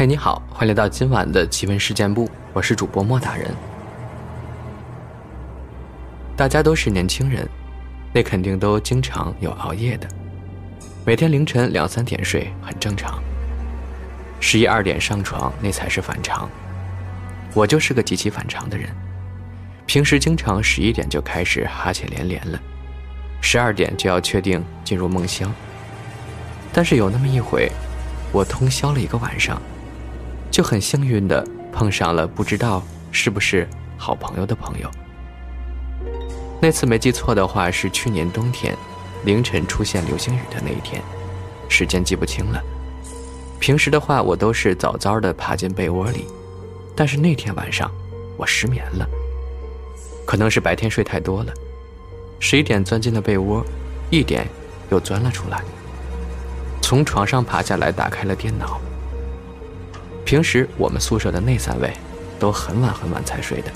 [0.00, 3.54] 嘿，你好，欢迎来到今晚的奇闻事件部，我是主播莫大人。
[6.34, 7.46] 大家都是年轻人，
[8.10, 10.08] 那肯定都经常有熬夜的，
[11.04, 13.22] 每天凌晨两三点睡很正常，
[14.40, 16.48] 十一二点上床那才是反常。
[17.52, 18.88] 我就是个极其反常的人，
[19.84, 22.58] 平时经常十一点就开始哈欠连连了，
[23.42, 25.52] 十二点就要确定进入梦乡。
[26.72, 27.70] 但是有那么一回，
[28.32, 29.60] 我通宵了一个晚上。
[30.50, 32.82] 就很幸运的碰上了不知道
[33.12, 34.90] 是不是好朋友的朋友。
[36.60, 38.76] 那次没记错的话是去年冬天
[39.24, 41.02] 凌晨出现流星雨的那一天，
[41.68, 42.62] 时间记不清了。
[43.58, 46.26] 平时的话我都是早早的爬进被窝里，
[46.96, 47.90] 但是那天晚上
[48.36, 49.08] 我失眠了，
[50.26, 51.52] 可能是白天睡太多了。
[52.38, 53.64] 十一点钻进了被窝，
[54.10, 54.46] 一点
[54.90, 55.62] 又钻了出来，
[56.80, 58.80] 从床上爬下来打开了电脑。
[60.30, 61.92] 平时我们宿舍的那三位，
[62.38, 63.72] 都很晚很晚才睡的，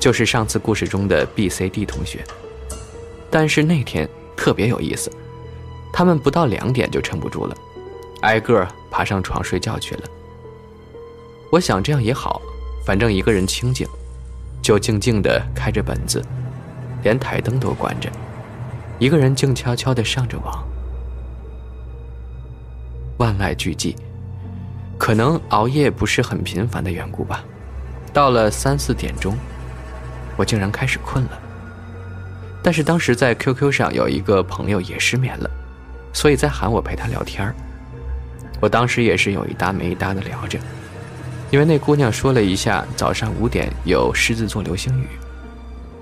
[0.00, 2.24] 就是上次故事中的 B、C、D 同学。
[3.30, 5.12] 但是那天特别有意思，
[5.92, 7.54] 他们不到两点就撑不住了，
[8.22, 10.04] 挨个爬上床睡觉去了。
[11.50, 12.40] 我想这样也好，
[12.86, 13.86] 反正一个人清静，
[14.62, 16.24] 就静静的开着本子，
[17.02, 18.10] 连台灯都关着，
[18.98, 20.66] 一个人静悄悄的上着网。
[23.18, 23.94] 万籁俱寂。
[25.02, 27.42] 可能熬夜不是很频繁的缘故吧，
[28.12, 29.36] 到了三四点钟，
[30.36, 31.30] 我竟然开始困了。
[32.62, 35.50] 但是当时在 QQ 上有一个朋友也失眠了，
[36.12, 37.52] 所以在喊我陪他聊天
[38.60, 40.56] 我当时也是有一搭没一搭的聊着，
[41.50, 45.08] 因为那姑娘说了一下早上五点有狮子座流星雨，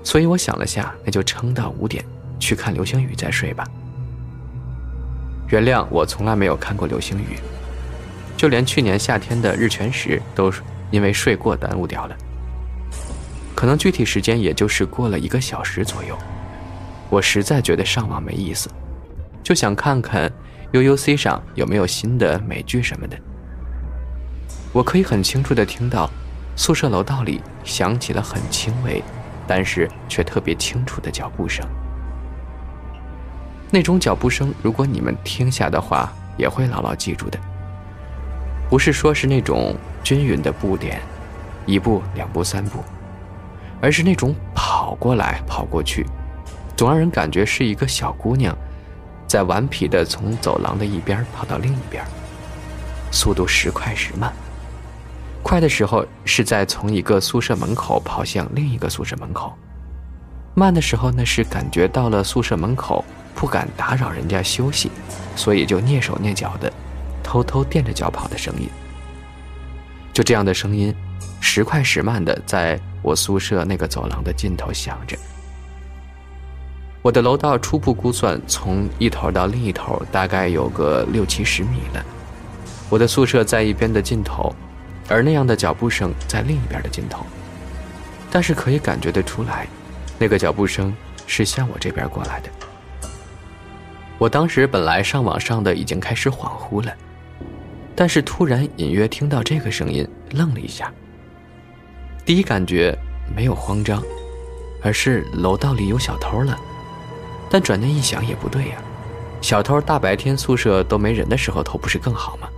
[0.03, 2.05] 所以我想了下，那就撑到五点
[2.39, 3.67] 去看流星雨再睡吧。
[5.47, 7.39] 原谅我从来没有看过流星雨。
[8.41, 10.51] 就连去年夏天的日全食都
[10.89, 12.17] 因为睡过耽误掉了，
[13.53, 16.17] 可能具体时间也就是过了一个小时左右。
[17.11, 18.67] 我实在觉得上网没意思，
[19.43, 20.27] 就想看看
[20.73, 23.15] UUC 上有没有新的美剧什么的。
[24.73, 26.09] 我可以很清楚的听到
[26.55, 29.03] 宿舍楼道里响起了很轻微，
[29.45, 31.63] 但是却特别清楚的脚步声。
[33.69, 37.37] 那种脚步声，如果你们听下的话，也会牢牢记住的。
[38.71, 41.01] 不是说是那种均匀的步点，
[41.65, 42.81] 一步两步三步，
[43.81, 46.05] 而是那种跑过来跑过去，
[46.77, 48.57] 总让人感觉是一个小姑娘，
[49.27, 52.01] 在顽皮的从走廊的一边跑到另一边，
[53.11, 54.31] 速度时快时慢。
[55.43, 59.51] 快的时候是在从一个宿舍门口跑向另一个宿舍门口，
[60.55, 63.03] 慢的时候呢是感觉到了宿舍门口，
[63.35, 64.89] 不敢打扰人家休息，
[65.35, 66.71] 所以就蹑手蹑脚的。
[67.23, 68.69] 偷偷垫着脚跑的声音，
[70.13, 70.93] 就这样的声音，
[71.39, 75.17] 时快时慢的在我宿舍那个走廊的尽头响着。
[77.01, 82.05] 我的楼道初步估算，从一头到另一头大概有个六七十米了。
[82.89, 84.53] 我的宿舍在一边的尽头，
[85.07, 87.25] 而那样的脚步声在另一边的尽头。
[88.29, 89.67] 但是可以感觉得出来，
[90.19, 90.95] 那个脚步声
[91.25, 92.49] 是向我这边过来的。
[94.19, 96.93] 我当时本来上网上的已经开始恍惚了。
[98.01, 100.91] 但是突然隐约听到这个声音，愣了一下。
[102.25, 102.97] 第一感觉
[103.35, 104.01] 没有慌张，
[104.81, 106.57] 而是楼道里有小偷了。
[107.47, 108.81] 但转念一想也不对呀，
[109.39, 112.49] 小偷大白天宿舍都没人的时候偷不是更好吗？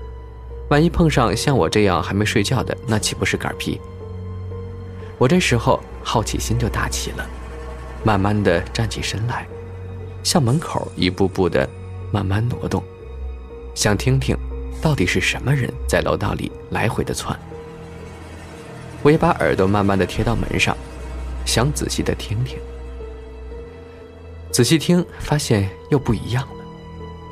[0.70, 3.82] 万一碰上像我这样还没睡觉的，那岂不是嗝屁？
[5.18, 7.28] 我这时候好奇心就大起了，
[8.02, 9.46] 慢慢的站起身来，
[10.24, 11.70] 向门口一步步的
[12.14, 12.82] 慢慢挪动，
[13.76, 14.38] 想听听。
[14.84, 17.40] 到底是什么人在楼道里来回的窜？
[19.02, 20.76] 我也把耳朵慢慢的贴到门上，
[21.46, 22.58] 想仔细的听听。
[24.52, 26.66] 仔细听，发现又不一样了。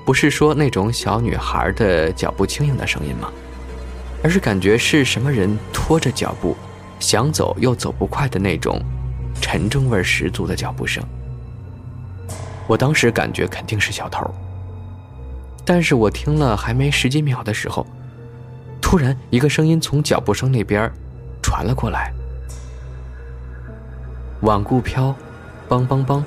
[0.06, 3.30] 不是说那种小女孩的脚步轻盈的声音吗？
[4.24, 6.56] 而是感觉是什么人拖着脚步，
[7.01, 8.81] 想走又走不快的那种
[9.42, 11.04] 沉重味十足的脚步声。
[12.65, 14.25] 我当时感觉肯定是小偷。
[15.63, 17.86] 但是我听了还没十几秒的时候，
[18.81, 20.92] 突然一个声音从脚步声那边
[21.42, 22.12] 传了过来
[24.42, 25.16] ：“罔顾飘，
[25.69, 26.24] 梆梆梆，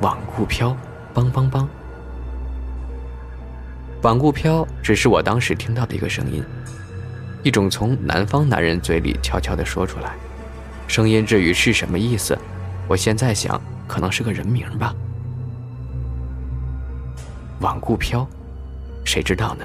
[0.00, 0.76] 罔顾飘，
[1.14, 1.66] 梆梆梆。”
[4.02, 6.42] 罔顾飘只是我当时听到的一个声音，
[7.44, 10.14] 一种从南方男人嘴里悄悄的说出来。
[10.88, 12.36] 声音至于是什么意思，
[12.88, 14.92] 我现在想可能是个人名吧。
[17.62, 18.28] 往顾飘，
[19.04, 19.64] 谁知道呢？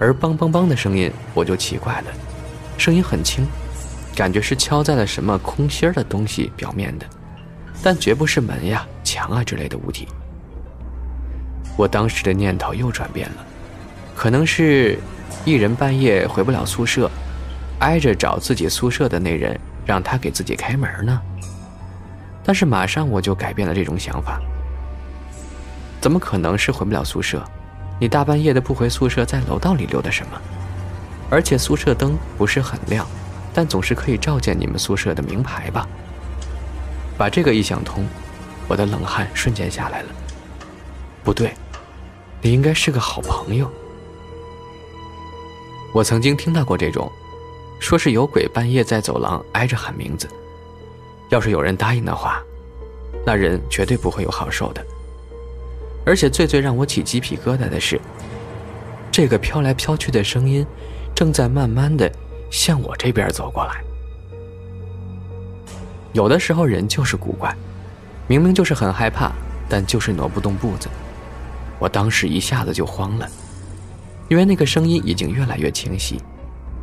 [0.00, 2.06] 而梆梆梆的声音我就奇怪了，
[2.76, 3.46] 声音很轻，
[4.16, 7.06] 感觉是敲在了什么空心儿的东西表面的，
[7.82, 10.08] 但绝不是门呀、墙啊之类的物体。
[11.76, 13.46] 我当时的念头又转变了，
[14.16, 14.98] 可能是
[15.44, 17.08] 一人半夜回不了宿舍，
[17.78, 21.20] 挨着找自己宿舍的那人让他给自己开门呢。
[22.42, 24.40] 但是马上我就改变了这种想法。
[26.02, 27.40] 怎么可能是回不了宿舍？
[28.00, 30.42] 你大半夜的不回宿舍，在楼道里溜达什么？
[31.30, 33.06] 而且宿舍灯不是很亮，
[33.54, 35.86] 但总是可以照见你们宿舍的名牌吧？
[37.16, 38.04] 把这个一想通，
[38.66, 40.08] 我的冷汗瞬间下来了。
[41.22, 41.54] 不对，
[42.40, 43.70] 你应该是个好朋友。
[45.94, 47.08] 我曾经听到过这种，
[47.78, 50.28] 说是有鬼半夜在走廊挨着喊名字。
[51.28, 52.42] 要是有人答应的话，
[53.24, 54.84] 那人绝对不会有好受的。
[56.04, 58.00] 而且最最让我起鸡皮疙瘩的是，
[59.10, 60.66] 这个飘来飘去的声音，
[61.14, 62.10] 正在慢慢的
[62.50, 63.82] 向我这边走过来。
[66.12, 67.54] 有的时候人就是古怪，
[68.26, 69.32] 明明就是很害怕，
[69.68, 70.88] 但就是挪不动步子。
[71.78, 73.28] 我当时一下子就慌了，
[74.28, 76.20] 因为那个声音已经越来越清晰，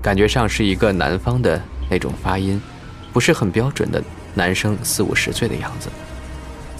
[0.02, 2.60] 感觉上是一个南方的那种发音，
[3.14, 5.90] 不是很标准的男生四五十岁的样子。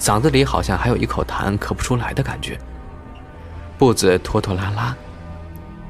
[0.00, 2.58] 嗓子里好像还有一口痰咳不出来的感觉，
[3.76, 4.96] 步子拖拖拉拉，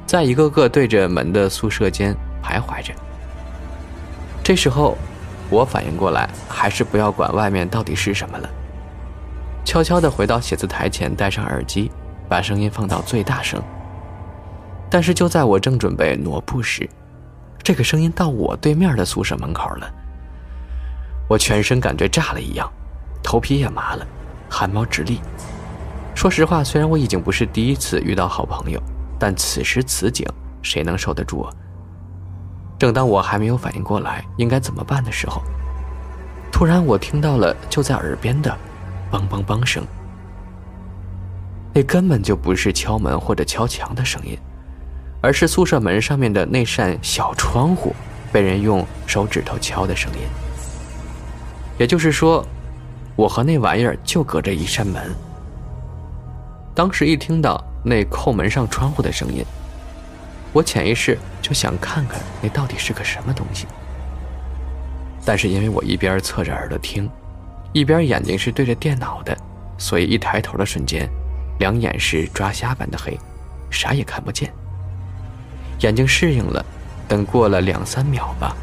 [0.05, 2.13] 在一个个对着门的宿舍间
[2.43, 2.93] 徘徊着。
[4.43, 4.97] 这时候，
[5.49, 8.49] 我反应过来，还是不要管外面到底是什么了，
[9.63, 11.89] 悄悄地回到写字台前，戴上耳机，
[12.27, 13.63] 把声音放到最大声。
[14.89, 16.89] 但是就在我正准备挪步时，
[17.63, 19.89] 这个声音到我对面的宿舍门口了，
[21.29, 22.69] 我全身感觉炸了一样。
[23.23, 24.05] 头皮也麻了，
[24.49, 25.19] 汗毛直立。
[26.13, 28.79] 说实话，虽然我已经不是第一次遇到好朋友，
[29.17, 30.27] 但此时此景，
[30.61, 31.53] 谁能受得住啊？
[32.77, 35.41] 正当我还没有反应过来应该怎么办的时候，
[36.51, 38.55] 突然我听到了就在耳边的
[39.11, 39.83] “梆梆梆”声。
[41.73, 44.37] 那根本就不是敲门或者敲墙的声音，
[45.21, 47.95] 而是宿舍门上面的那扇小窗户
[48.31, 50.19] 被人用手指头敲的声音。
[51.79, 52.45] 也就是说。
[53.15, 55.13] 我和那玩意儿就隔着一扇门。
[56.73, 59.45] 当时一听到那扣门上窗户的声音，
[60.53, 63.67] 我潜意识就想看看那到底是个什么东西。
[65.23, 67.09] 但是因为我一边侧着耳朵听，
[67.73, 69.37] 一边眼睛是对着电脑的，
[69.77, 71.07] 所以一抬头的瞬间，
[71.59, 73.19] 两眼是抓瞎般的黑，
[73.69, 74.51] 啥也看不见。
[75.81, 76.65] 眼睛适应了，
[77.07, 78.55] 等过了两三秒吧，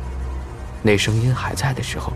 [0.82, 2.12] 那声音还在的时候。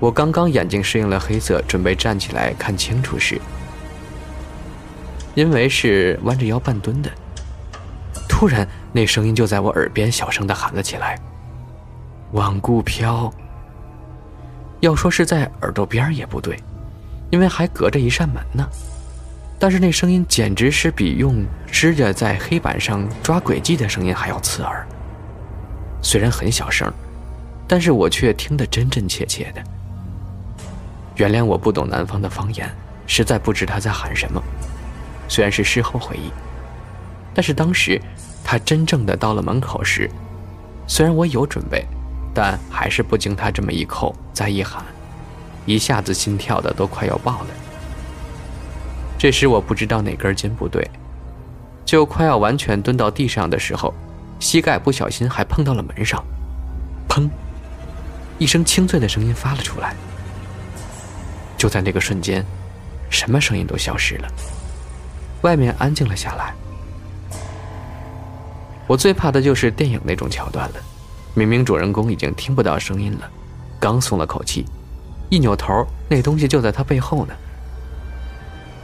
[0.00, 3.38] 我刚刚眼睛适应了黑色，准备站起来看清楚时，
[5.34, 7.10] 因为是弯着腰半蹲的，
[8.26, 11.18] 突然那声音就在我耳边小声的喊了起来
[12.32, 13.30] ：“罔顾飘。”
[14.80, 16.58] 要说是在耳朵边也不对，
[17.28, 18.66] 因为还隔着一扇门呢。
[19.58, 24.86] 但是那声音简直是比用指甲在黑板上抓轨迹的声音还要刺耳。
[26.00, 26.90] 虽然很小声，
[27.68, 29.62] 但是我却听得真真切切的。
[31.20, 32.74] 原谅我不懂南方的方言，
[33.06, 34.42] 实在不知他在喊什么。
[35.28, 36.32] 虽然是事后回忆，
[37.34, 38.00] 但是当时
[38.42, 40.10] 他真正的到了门口时，
[40.86, 41.86] 虽然我有准备，
[42.32, 44.82] 但还是不经他这么一扣再一喊，
[45.66, 47.48] 一下子心跳的都快要爆了。
[49.18, 50.90] 这时我不知道哪根筋不对，
[51.84, 53.92] 就快要完全蹲到地上的时候，
[54.38, 56.24] 膝盖不小心还碰到了门上，
[57.06, 57.28] 砰！
[58.38, 59.94] 一声清脆的声音发了出来。
[61.60, 62.42] 就在那个瞬间，
[63.10, 64.28] 什么声音都消失了，
[65.42, 66.54] 外面安静了下来。
[68.86, 70.76] 我最怕的就是电影那种桥段了，
[71.34, 73.30] 明明主人公已经听不到声音了，
[73.78, 74.64] 刚松了口气，
[75.28, 77.34] 一扭头，那东西就在他背后呢。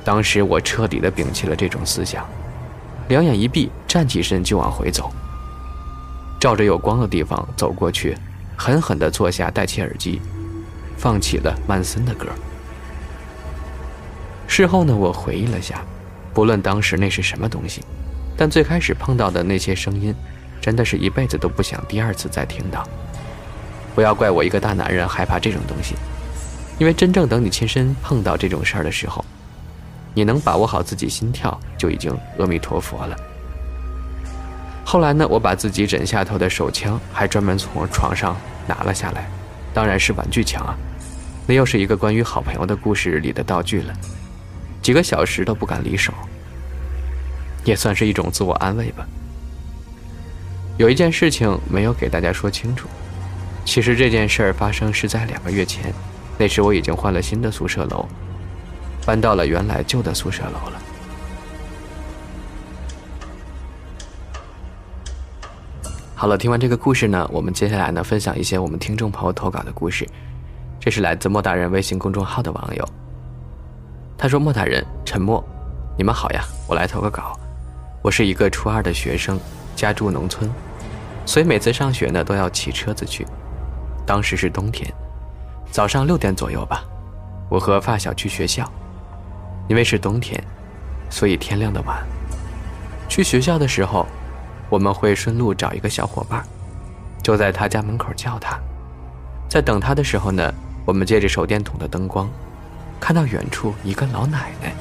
[0.04, 2.28] 当时我彻底的摒弃了这种思想，
[3.09, 5.11] 两眼一闭，站起身就往回走，
[6.38, 8.14] 照着有光的地方走过去，
[8.54, 10.21] 狠狠的坐下，戴起耳机，
[10.99, 12.26] 放起了曼森的歌。
[14.47, 15.83] 事后呢，我回忆了下，
[16.33, 17.83] 不论当时那是什么东西，
[18.37, 20.15] 但最开始碰到的那些声音，
[20.61, 22.87] 真的是一辈子都不想第二次再听到。
[23.95, 25.95] 不要怪我一个大男人害怕这种东西，
[26.79, 29.25] 因为真正等你亲身碰到这种事儿的时候，
[30.15, 33.17] 你能把握好自己心跳，就已经阿弥陀佛了。
[34.85, 38.37] 后来呢，我把自己枕下头的手枪还专门从床上
[38.67, 39.29] 拿了下来，
[39.75, 40.76] 当然是玩具枪啊，
[41.47, 43.95] 那又是一个关于好朋友的故事里的道具了。
[44.87, 46.12] 几个小时都不敢离手，
[47.64, 49.05] 也算是一种自我安慰吧。
[50.78, 52.87] 有一件事情没有给大家说清楚。
[53.64, 55.93] 其实这件事儿发生是在两个月前，
[56.38, 58.07] 那时我已经换了新的宿舍楼，
[59.05, 60.81] 搬到了原来旧的宿舍楼了。
[66.14, 70.09] 好了，听完这个故事呢，我们接下来呢分享一些我们听众朋友投稿的故事。
[70.78, 72.88] 这是来自莫大人微信公众号的网友，
[74.18, 75.44] 他说：“莫大人，沉默，
[75.99, 77.38] 你们好呀，我来投个稿。
[78.02, 79.38] 我是一个初二的学生，
[79.75, 80.50] 家住农村，
[81.26, 83.26] 所以每次上学呢都要骑车子去。
[84.06, 84.90] 当时是冬天，
[85.70, 86.82] 早上六点左右吧，
[87.50, 88.70] 我和发小去学校。
[89.68, 90.42] 因为是冬天，
[91.11, 91.99] 所以天亮的晚。
[93.08, 94.06] 去学校的时候，
[94.70, 96.42] 我们会顺路找一个小伙伴，
[97.23, 98.58] 就在他家门口叫他。
[99.49, 100.52] 在等他的时候呢。”
[100.87, 102.30] 我们借着手电筒的灯光，
[103.00, 104.75] 看到远处一个老奶奶，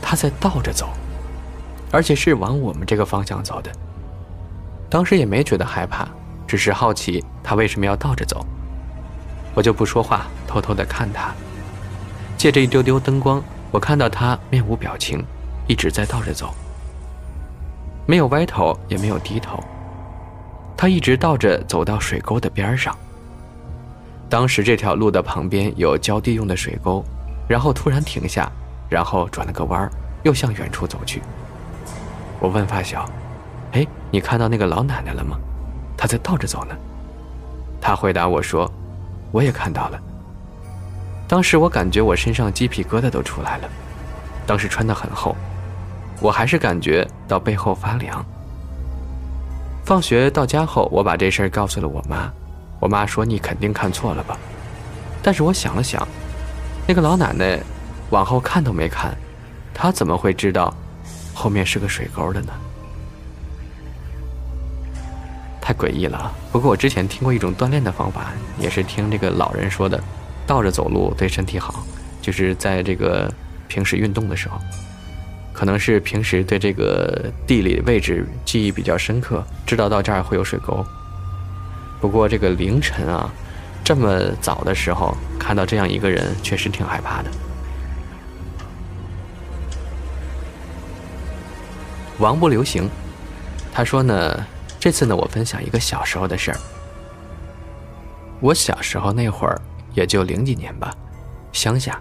[0.00, 0.90] 她在倒着走，
[1.90, 3.70] 而且是往我们这个方向走的。
[4.88, 6.06] 当时也没觉得害怕，
[6.46, 8.44] 只是好奇她为什么要倒着走。
[9.54, 11.32] 我就不说话，偷偷的看她。
[12.36, 15.24] 借着一丢丢灯光，我看到她面无表情，
[15.66, 16.54] 一直在倒着走，
[18.06, 19.62] 没有歪头，也没有低头，
[20.76, 22.96] 她一直倒着走到水沟的边上。
[24.32, 27.04] 当时这条路的旁边有浇地用的水沟，
[27.46, 28.50] 然后突然停下，
[28.88, 31.20] 然后转了个弯儿，又向远处走去。
[32.40, 33.06] 我问发小
[33.72, 35.36] ：“哎，你看到那个老奶奶了吗？
[35.98, 36.74] 她在倒着走呢。”
[37.78, 38.72] 他回答我说
[39.32, 40.00] ：“我也看到了。”
[41.28, 43.68] 当时我感觉我身上鸡皮疙瘩都出来了，
[44.46, 45.36] 当时穿得很厚，
[46.22, 48.24] 我还是感觉到背后发凉。
[49.84, 52.32] 放学到家后，我把这事儿告诉了我妈。
[52.82, 54.36] 我妈说：“你肯定看错了吧？”
[55.22, 56.06] 但是我想了想，
[56.84, 57.56] 那个老奶奶
[58.10, 59.16] 往后看都没看，
[59.72, 60.74] 她怎么会知道
[61.32, 62.52] 后面是个水沟的呢？
[65.60, 66.34] 太诡异了。
[66.50, 70.02] 不过我之前听过一种锻炼的方法，也是听这个老人说的，
[70.44, 71.86] 倒着走路对身体好，
[72.20, 73.32] 就是在这个
[73.68, 74.58] 平时运动的时候，
[75.52, 80.84] 可能是平时对这个地理位置记忆比较深刻，知道到这儿会有水沟。
[82.02, 83.32] 不过这个凌晨啊，
[83.84, 87.30] 这么早的时候看到这样一个人，确实挺害怕的。
[92.18, 92.90] 王不留行，
[93.72, 94.44] 他说呢，
[94.80, 96.58] 这次呢，我分享一个小时候的事儿。
[98.40, 99.56] 我小时候那会儿
[99.94, 100.92] 也就零几年吧，
[101.52, 102.00] 乡下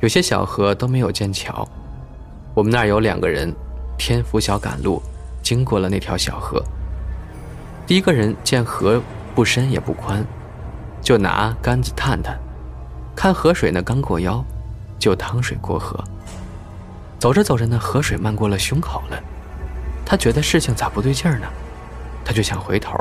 [0.00, 1.66] 有些小河都没有建桥，
[2.52, 3.50] 我们那儿有两个人，
[3.96, 5.02] 天拂晓赶路，
[5.42, 6.62] 经过了那条小河。
[7.86, 9.02] 第一个人见河。
[9.34, 10.24] 不深也不宽，
[11.00, 12.38] 就拿杆子探探，
[13.14, 14.44] 看河水呢刚过腰，
[14.98, 16.02] 就趟水过河。
[17.18, 19.18] 走着走着呢，河水漫过了胸口了，
[20.04, 21.46] 他觉得事情咋不对劲儿呢？
[22.24, 22.96] 他就想回头，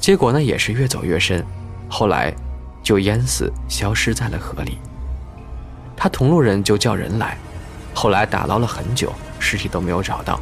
[0.00, 1.44] 结果呢也是越走越深，
[1.88, 2.34] 后来
[2.82, 4.78] 就淹死，消失在了河里。
[5.96, 7.38] 他同路人就叫人来，
[7.94, 10.38] 后来打捞了很久，尸体都没有找到。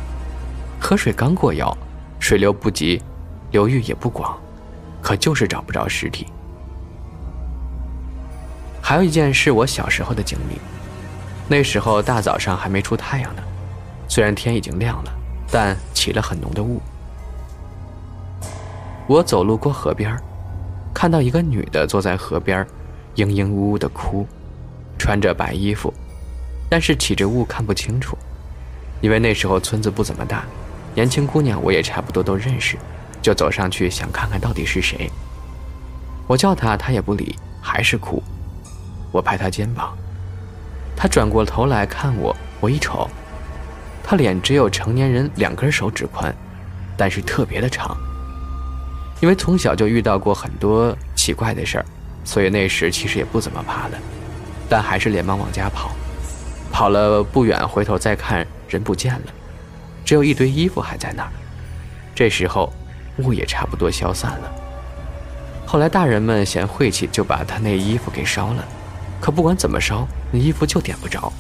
[0.81, 1.77] 河水刚过腰，
[2.19, 3.01] 水流不急，
[3.51, 4.37] 流域也不广。
[5.05, 6.27] 可就是找不着尸体。
[8.81, 10.59] 还有一件是我小时候的经历，
[11.47, 13.43] 那时候大早上还没出太阳呢，
[14.09, 15.13] 虽然天已经亮了，
[15.51, 16.81] 但起了很浓的雾。
[19.07, 20.19] 我走路过河边，
[20.95, 22.67] 看到一个女的坐在河边，
[23.15, 24.27] 嘤嘤呜呜的哭，
[24.99, 25.93] 穿着白衣服，
[26.71, 28.17] 但是起着雾看不清楚，
[29.03, 30.45] 因为那时候村子不怎么大，
[30.95, 32.79] 年轻姑娘我也差不多都认识。
[33.25, 35.11] 就走上去想看看到底是谁。
[36.27, 38.23] 我叫他，他也不理，还是哭。
[39.11, 39.97] 我拍他肩膀，
[40.95, 42.37] 他转过头来看我。
[42.61, 43.09] 我一瞅，
[44.03, 46.35] 他脸只有成年人两根手指宽，
[46.99, 47.97] 但是特别的长。
[49.23, 51.85] 因为从小就遇到过很多奇怪的事儿，
[52.25, 53.97] 所以那时其实也不怎么怕的，
[54.69, 55.93] 但还是连忙往家跑。
[56.71, 59.33] 跑了不远，回头再看，人不见了，
[60.05, 61.33] 只有一堆衣服还在那儿。
[62.15, 62.71] 这时候。
[63.19, 64.53] 雾也差不多消散了。
[65.67, 68.65] 后来大人们嫌晦气，就把他那衣服给烧了。
[69.21, 71.33] 可不管怎么烧，那衣服就点不着。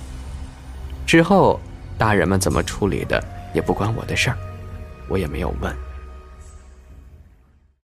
[1.06, 1.60] 之后
[1.98, 4.36] 大人们怎么处理的，也不关我的事儿，
[5.08, 5.74] 我也没有问。